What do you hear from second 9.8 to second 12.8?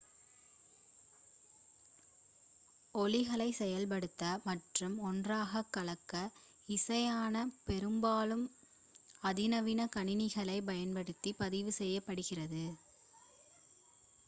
கணினிகளைப் பயன்படுத்தி பதிவு செய்யப்படுகிறது